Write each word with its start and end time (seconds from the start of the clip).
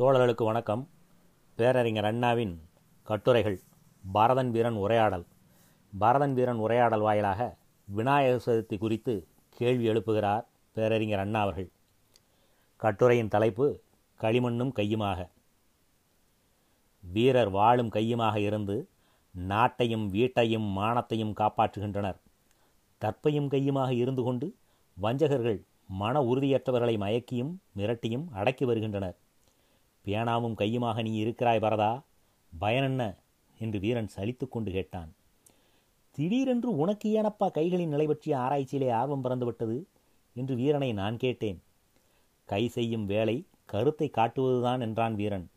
தோழர்களுக்கு 0.00 0.44
வணக்கம். 0.44 0.88
பேரறிஞர் 1.56 2.04
அண்ணாவின் 2.04 2.60
கட்டுரைகள் 3.02 3.60
பாரதன் 4.14 4.50
வீரன் 4.50 4.74
உரையாடல். 4.74 5.26
பாரதன் 5.98 6.32
வீரன் 6.32 6.56
உரையாடல் 6.56 7.00
வாயிலாக 7.00 7.56
விநாயகர் 7.86 8.42
சதுர்த்தி 8.46 8.78
குறித்து 8.78 9.26
கேள்வி 9.48 9.88
எழுப்புகிறார் 9.88 10.44
பேரறிஞர் 10.72 11.18
அண்ணா 11.18 11.40
அவர்கள். 11.40 11.70
கட்டுரையின் 12.76 13.28
தலைப்பு 13.28 13.80
களிமண்ணும் 14.20 14.72
கையுமாக. 14.76 15.28
வீரர் 17.00 17.50
வாழும் 17.50 17.88
கையுமாக 17.88 18.36
இருந்து 18.36 18.88
நாட்டையும் 19.48 20.06
வீட்டையும் 20.06 20.78
மானத்தையும் 20.78 21.34
காப்பாற்றுகின்றனர். 21.34 22.16
தற்பையும் 22.98 23.48
கையுமாக 23.48 23.90
இருந்து 23.90 24.22
கொண்டு 24.22 24.54
வஞ்சகர்கள் 25.00 25.64
மன 25.88 26.20
உறுதியற்றவர்களை 26.20 26.98
மயக்கியும் 26.98 27.54
மிரட்டியும் 27.76 28.24
அடக்கி 28.32 28.64
வருகின்றனர். 28.64 29.16
பேனாவும் 30.04 30.54
கையுமாக 30.58 31.02
நீ 31.02 31.14
இருக்கிறாய் 31.14 31.58
பரதா 31.58 32.02
பயனென்ன 32.60 33.14
என்று 33.58 33.78
வீரன் 33.78 34.10
சலித்து 34.16 34.48
கொண்டு 34.48 34.70
கேட்டான். 34.70 35.12
திடீரென்று 36.10 36.76
உனக்கு 36.76 37.22
ஏனப்பா 37.22 37.46
கைகளின் 37.46 37.88
நிலை 37.88 38.06
பற்றிய 38.06 38.38
ஆராய்ச்சியிலே 38.38 38.90
ஆர்வம் 38.90 39.24
பிறந்துவிட்டது? 39.24 39.84
என்று 40.34 40.54
வீரனை 40.54 40.92
நான் 40.92 41.16
கேட்டேன். 41.16 41.62
கை 42.44 42.68
செய்யும் 42.68 43.06
வேலை 43.06 43.44
கருத்தை 43.64 44.10
காட்டுவதுதான் 44.16 44.80
என்றான் 44.80 45.14
வீரன். 45.14 45.50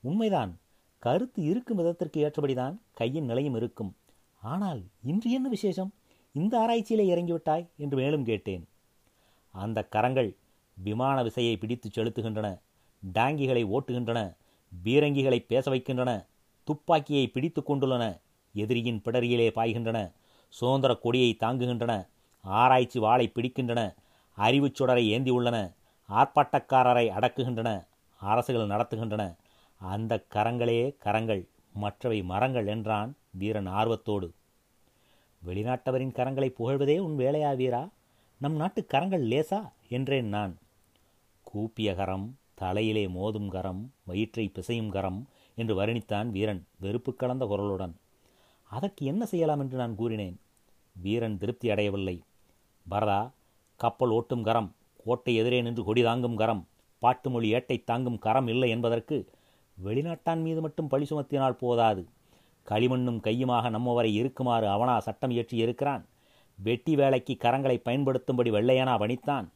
உண்மைதான். 0.00 0.58
கருத்து 0.98 1.42
இருக்கும் 1.42 1.76
விதத்திற்கு 1.76 2.18
ஏற்றபடிதான் 2.26 2.76
கையின் 2.92 3.24
நிலையும் 3.24 3.54
இருக்கும். 3.54 3.96
ஆனால் 4.40 4.82
இன்று 5.02 5.30
என்ன 5.30 5.48
விசேஷம்? 5.48 5.92
இந்த 6.32 6.58
ஆராய்ச்சியிலே 6.58 7.14
இறங்கிவிட்டாய்? 7.14 7.66
என்று 7.76 7.96
மேலும் 7.96 8.24
கேட்டேன். 8.24 8.68
அந்த 9.52 9.84
கரங்கள் 9.84 10.36
விமான 10.74 11.22
விசையை 11.22 11.56
பிடித்துச் 11.56 11.98
செலுத்துகின்றன. 11.98 12.58
டாங்கிகளை 13.12 13.64
ஓட்டுகின்றன 13.64 14.36
பீரங்கிகளை 14.84 15.44
பேச 15.46 15.70
வைக்கின்றன 15.70 16.26
துப்பாக்கியை 16.64 17.26
பிடித்து 17.26 17.62
கொண்டுள்ளன 17.62 18.20
எதிரியின் 18.52 19.02
பிடரியிலே 19.04 19.50
பாய்கின்றன 19.50 20.12
சுதந்திர 20.48 20.94
கொடியை 20.94 21.36
தாங்குகின்றன 21.40 22.06
ஆராய்ச்சி 22.40 22.98
வாளை 22.98 23.32
பிடிக்கின்றன 23.34 23.94
அறிவுச் 24.36 24.82
சுடரை 24.82 25.12
ஏந்தியுள்ளன 25.12 25.74
ஆர்ப்பாட்டக்காரரை 26.08 27.08
அடக்குகின்றன 27.08 27.86
அரசுகள் 28.20 28.66
நடத்துகின்றன. 28.66 29.36
அந்த 29.78 30.24
கரங்களே 30.34 30.96
கரங்கள் 30.98 31.48
மற்றவை 31.72 32.22
மரங்கள் 32.22 32.66
என்றான் 32.66 33.16
வீரன் 33.30 33.66
ஆர்வத்தோடு. 33.66 34.32
வெளிநாட்டவரின் 35.46 36.14
கரங்களை 36.14 36.54
புகழ்வதே 36.58 36.98
உன் 36.98 37.18
வேலையா 37.18 37.56
வீரா? 37.56 37.88
நம் 38.38 38.54
நாட்டு 38.54 38.86
கரங்கள் 38.86 39.28
லேசா? 39.28 39.72
என்றேன் 39.88 40.28
நான். 40.28 40.58
கூப்பிய 41.42 41.94
கரம் 41.94 42.36
தலையிலே 42.54 43.04
மோதும் 43.06 43.48
கரம் 43.48 43.82
வயிற்றை 44.04 44.52
பிசையும் 44.54 44.88
கரம் 44.88 45.20
என்று 45.54 45.74
வர்ணித்தான் 45.80 46.28
வீரன் 46.28 46.62
வெறுப்பு 46.78 47.14
கலந்த 47.14 47.44
குரலுடன். 47.44 47.94
அதற்கு 48.70 49.06
என்ன 49.06 49.22
செய்யலாம் 49.26 49.60
என்று 49.60 49.76
நான் 49.78 49.94
கூறினேன். 49.94 50.36
வீரன் 50.96 51.38
திருப்தி 51.38 51.70
அடையவில்லை. 51.70 52.16
பரதா 52.86 53.20
கப்பல் 53.80 54.10
ஓட்டும் 54.10 54.42
கரம் 54.42 54.70
கோட்டை 55.04 55.34
எதிரே 55.36 55.62
நின்று 55.62 55.84
கொடி 55.84 56.02
தாங்கும் 56.02 56.36
கரம் 56.36 56.62
பாட்டு 57.02 57.30
மொழி 57.30 57.48
ஏட்டை 57.54 57.76
தாங்கும் 57.84 58.18
கரம் 58.18 58.46
இல்லை 58.46 58.68
என்பதற்கு 58.70 59.16
வெளிநாட்டான் 59.76 60.42
மீது 60.42 60.60
மட்டும் 60.60 60.88
பழி 60.88 61.06
சுமத்தினால் 61.10 61.60
போதாது. 61.62 62.02
களிமண்ணும் 62.68 63.20
கையுமாக 63.26 63.70
நம்மவரை 63.70 64.10
இருக்குமாறு 64.12 64.68
அவனா 64.68 65.00
சட்டம் 65.00 65.30
இயற்றி 65.30 65.56
இருக்கிறான் 65.56 66.04
வெட்டி 66.58 66.94
வேலைக்கு 66.96 67.34
கரங்களை 67.40 67.76
பயன்படுத்தும்படி 67.88 68.50
வெள்ளையனா 68.50 68.94
வணித்தான். 69.02 69.46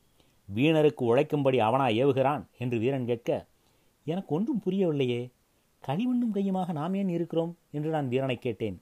வீணருக்கு 0.55 1.03
உழைக்கும்படி 1.03 1.57
அவனா 1.57 1.87
ஏவுகிறான்? 1.87 2.43
என்று 2.59 2.79
வீரன் 2.79 3.07
கேட்க 3.07 3.47
எனக்கு 4.05 4.35
ஒன்றும் 4.35 4.63
புரியவில்லையே. 4.67 5.31
களிமண்ணும் 5.87 6.35
கையுமாக 6.35 6.73
நாம் 6.73 6.95
ஏன் 6.95 7.09
இருக்கிறோம்? 7.09 7.57
என்று 7.71 7.91
நான் 7.91 8.09
வீரனை 8.09 8.37
கேட்டேன். 8.37 8.81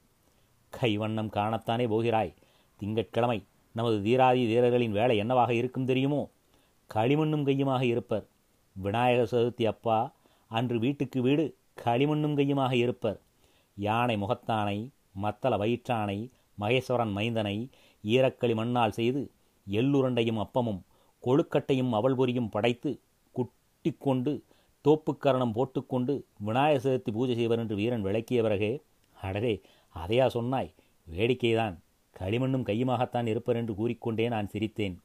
கைவண்ணம் 0.81 1.33
காணத்தானே 1.33 1.89
போகிறாய். 1.89 2.34
திங்கட்கிழமை 2.77 3.45
நமது 3.73 4.02
தீராதி 4.02 4.46
வீரர்களின் 4.46 4.92
வேலை 4.92 5.17
என்னவாக 5.17 5.55
இருக்கும் 5.55 5.85
தெரியுமோ? 5.85 6.30
களிமண்ணும் 6.95 7.46
கையுமாக 7.46 7.83
இருப்பர். 7.83 8.27
விநாயகர் 8.73 9.30
சதுர்த்தி 9.30 9.67
அப்பா 9.67 10.14
அன்று 10.48 10.79
வீட்டுக்கு 10.79 11.23
வீடு 11.23 11.57
களிமண்ணும் 11.85 12.36
கையுமாக 12.36 12.73
இருப்பர். 12.73 13.20
யானை 13.77 14.17
முகத்தானை 14.17 14.89
மத்தள 15.23 15.57
வயிற்றானை 15.57 16.30
மகேஸ்வரன் 16.61 17.13
மைந்தனை 17.17 17.70
ஈரக்களி 18.05 18.55
மண்ணால் 18.55 18.90
செய்து 18.90 19.30
எள்ளுருண்டையும் 19.70 20.42
அப்பமும் 20.42 20.80
கொழுக்கட்டையும் 21.27 21.92
அவள் 21.92 22.17
பொரியும் 22.17 22.51
படைத்து 22.51 22.91
குட்டி 23.33 23.91
கொண்டு 23.98 24.33
தோப்புக்கரணம் 24.85 25.55
போட்டுக்கொண்டு 25.55 26.13
விநாயகர் 26.39 26.85
சதுர்த்தி 26.85 27.13
பூஜை 27.13 27.35
செய்வர் 27.35 27.59
என்று 27.59 27.75
வீரன் 27.75 28.03
விளக்கிய 28.03 28.42
பிறகே 28.42 28.73
அடரே 29.19 29.55
அதையா 29.95 30.27
சொன்னாய்? 30.27 30.70
வேடிக்கைதான். 31.07 31.75
களிமண்ணும் 32.17 32.67
கையுமாகத்தான் 32.69 33.27
இருப்பர் 33.27 33.57
என்று 33.57 33.75
கூறிக்கொண்டே 33.75 34.29
நான் 34.29 34.51
சிரித்தேன். 34.53 34.97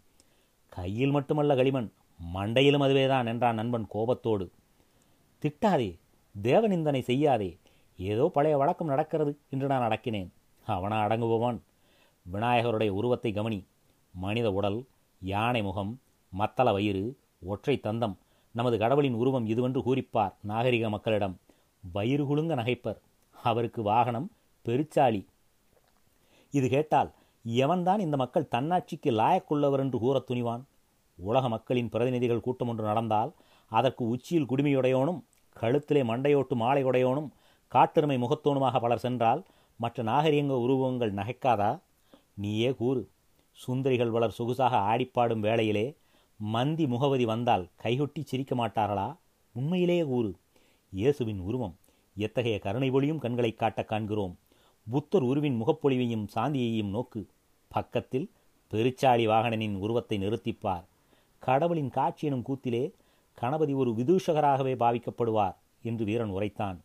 கையில் 0.70 1.12
மட்டுமல்ல 1.12 1.56
களிமண் 1.56 1.90
மண்டையிலும் 2.34 2.84
அதுவேதான் 2.84 3.26
என்றான் 3.26 3.56
நண்பன் 3.56 3.88
கோபத்தோடு. 3.88 4.46
திட்டாதே 5.44 5.90
தேவநிந்தனை 6.36 7.02
செய்யாதே 7.02 7.50
ஏதோ 8.00 8.26
பழைய 8.34 8.58
வழக்கம் 8.58 8.88
நடக்கிறது 8.88 9.32
என்று 9.50 9.68
நான் 9.68 9.86
அடக்கினேன். 9.88 10.30
அவனா 10.68 10.98
அடங்குபவன்? 11.08 11.60
விநாயகருடைய 12.26 12.90
உருவத்தை 12.90 13.32
கவனி. 13.32 13.60
மனித 14.14 14.48
உடல் 14.52 14.80
யானை 15.22 15.62
முகம் 15.62 15.92
மத்தள 16.38 16.72
வயிறு 16.72 17.18
ஒற்றை 17.42 17.80
தந்தம் 17.84 18.16
நமது 18.52 18.78
கடவுளின் 18.78 19.14
உருவம் 19.14 19.48
இதுவென்று 19.48 19.82
கூறிப்பார் 19.86 20.34
நாகரிக 20.42 20.90
மக்களிடம். 20.90 21.40
வயிறு 21.92 22.24
குழுங்க 22.26 22.56
நகைப்பர். 22.56 22.98
அவருக்கு 23.44 23.82
வாகனம் 23.82 24.32
பெருச்சாளி 24.66 25.26
இது 26.52 26.70
கேட்டால் 26.70 27.12
எவன்தான் 27.48 28.00
இந்த 28.00 28.18
மக்கள் 28.18 28.48
தன்னாட்சிக்கு 28.56 29.12
லாயக்குள்ளவர் 29.12 29.80
என்று 29.80 30.00
கூறத் 30.00 30.32
துணிவான்? 30.32 30.64
உலக 31.16 31.50
மக்களின் 31.50 31.90
பிரதிநிதிகள் 31.90 32.42
கூட்டம் 32.42 32.68
ஒன்று 32.68 32.84
நடந்தால் 32.84 33.34
அதற்கு 33.70 34.08
உச்சியில் 34.08 34.50
குடுமையுடையோனும் 34.50 35.24
கழுத்திலே 35.60 36.04
மண்டையோட்டு 36.04 36.56
மாலை 36.56 36.86
உடையோனும் 36.86 37.30
காட்டெருமை 37.68 38.18
முகத்தோனுமாக 38.18 38.80
பலர் 38.80 39.00
சென்றால் 39.00 39.44
மற்ற 39.78 40.04
நாகரிக 40.04 40.60
உருவங்கள் 40.60 41.14
நகைக்காதா? 41.14 41.80
நீயே 42.34 42.76
கூறு. 42.76 43.10
சுந்தரிகள் 43.68 44.10
வளர் 44.10 44.36
சொகுசாக 44.38 44.76
ஆடிப்பாடும் 44.76 45.40
வேளையிலே 45.40 45.98
மந்தி 46.44 46.88
முகவதி 46.88 47.26
வந்தால் 47.26 47.68
கைகொட்டி 47.84 48.24
சிரிக்க 48.24 48.56
மாட்டார்களா? 48.56 49.18
உண்மையிலேயே 49.52 50.04
கூறு. 50.04 50.36
இயேசுவின் 50.90 51.40
உருவம். 51.40 51.76
எத்தகைய 52.16 52.60
கருணை 52.60 52.90
ஒளியும் 52.90 53.20
கண்களை 53.20 53.54
காட்ட 53.54 53.84
காண்கிறோம். 53.84 54.38
புத்தர் 54.90 55.22
உருவின் 55.22 55.62
முகப்பொழிவையும் 55.62 56.28
சாந்தியையும் 56.36 56.90
நோக்கு. 56.90 57.28
பக்கத்தில் 57.68 58.32
பெருச்சாளி 58.72 59.28
வாகனனின் 59.28 59.76
உருவத்தை 59.76 60.18
நிறுத்திப்பார். 60.18 60.84
கடவுளின் 61.40 61.90
காட்சி 61.90 62.28
எனும் 62.28 62.42
கூத்திலே 62.42 62.94
கணபதி 63.34 63.74
ஒரு 63.74 63.92
விதூஷகராகவே 63.92 64.76
பாவிக்கப்படுவார் 64.80 65.56
என்று 65.82 66.06
வீரன் 66.06 66.32
உரைத்தான். 66.32 66.78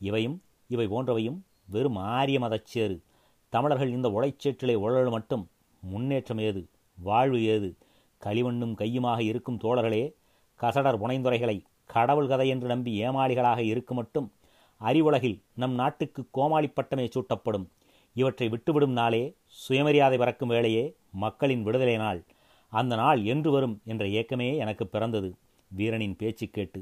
இவையும் 0.00 0.42
இவை 0.68 0.86
போன்றவையும் 0.86 1.40
வெறும் 1.64 1.96
ஆரிய 1.96 2.38
மதச்சேறு 2.38 3.00
தமிழர்கள் 3.48 3.90
இந்த 3.90 4.08
உழைச்சேற்றிலே 4.08 4.74
உழல் 4.74 5.10
மட்டும் 5.10 5.48
முன்னேற்றம் 5.80 6.38
ஏது? 6.38 6.68
வாழ்வு 6.98 7.44
ஏது? 7.44 7.76
களிமண்ணும் 8.20 8.74
கையுமாக 8.78 9.20
இருக்கும் 9.20 9.60
தோழர்களே 9.60 10.14
கசடர் 10.60 11.00
புனைந்துரைகளை 11.02 11.64
கடவுள் 11.84 12.28
கதை 12.28 12.48
என்று 12.48 12.68
நம்பி 12.68 12.92
ஏமாளிகளாக 13.02 13.58
இருக்க 13.58 13.94
மட்டும் 13.94 14.32
அறிவுலகில் 14.80 15.38
நம் 15.54 15.74
நாட்டுக்கு 15.74 16.28
கோமாளி 16.30 16.68
பட்டமே 16.68 17.08
சூட்டப்படும். 17.08 17.66
இவற்றை 18.14 18.48
விட்டுவிடும் 18.48 18.96
நாளே 19.00 19.36
சுயமரியாதை 19.46 20.18
பறக்கும் 20.18 20.48
வேளையே 20.48 20.96
மக்களின் 21.10 21.62
விடுதலை 21.62 21.96
நாள். 21.96 22.24
அந்த 22.68 22.94
நாள் 22.96 23.24
என்று 23.24 23.50
வரும் 23.50 23.80
என்ற 23.84 24.04
ஏக்கமே 24.06 24.56
எனக்கு 24.56 24.86
பிறந்தது 24.86 25.34
வீரனின் 25.70 26.16
பேச்சு 26.16 26.46
கேட்டு. 26.48 26.80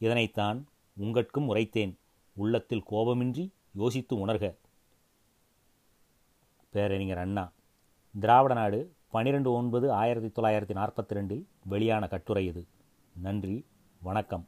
இதனைத்தான் 0.00 0.58
உங்கட்கும் 1.00 1.48
உரைத்தேன் 1.54 1.94
உள்ளத்தில் 2.36 2.84
கோபமின்றி 2.90 3.50
யோசித்து 3.72 4.26
உணர்க. 4.26 4.54
பேரறிஞர் 6.70 7.18
அண்ணா 7.18 7.52
திராவிட 8.14 8.54
நாடு 8.54 8.80
பனிரெண்டு 9.10 9.52
ஒன்பது 9.52 9.92
ஆயிரத்தி 9.92 10.28
தொள்ளாயிரத்தி 10.28 10.74
நாற்பத்தி 10.78 11.14
ரெண்டில் 11.14 11.44
வெளியான 11.64 12.08
கட்டுரை 12.08 12.46
இது. 12.46 12.66
நன்றி 13.16 13.66
வணக்கம். 14.02 14.46